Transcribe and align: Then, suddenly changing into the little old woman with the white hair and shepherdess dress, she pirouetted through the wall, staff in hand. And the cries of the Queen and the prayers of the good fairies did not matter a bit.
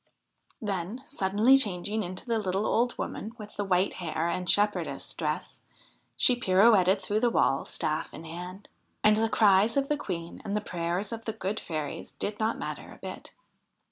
Then, 0.59 1.03
suddenly 1.05 1.55
changing 1.55 2.01
into 2.01 2.25
the 2.25 2.39
little 2.39 2.65
old 2.65 2.97
woman 2.97 3.33
with 3.37 3.55
the 3.55 3.63
white 3.63 3.93
hair 4.01 4.27
and 4.27 4.49
shepherdess 4.49 5.13
dress, 5.13 5.61
she 6.17 6.35
pirouetted 6.35 7.03
through 7.03 7.19
the 7.19 7.29
wall, 7.29 7.65
staff 7.65 8.11
in 8.11 8.23
hand. 8.23 8.67
And 9.03 9.17
the 9.17 9.29
cries 9.29 9.77
of 9.77 9.89
the 9.89 9.97
Queen 9.97 10.41
and 10.43 10.57
the 10.57 10.59
prayers 10.59 11.11
of 11.11 11.25
the 11.25 11.33
good 11.33 11.59
fairies 11.59 12.13
did 12.13 12.39
not 12.39 12.57
matter 12.57 12.91
a 12.91 12.97
bit. 12.97 13.31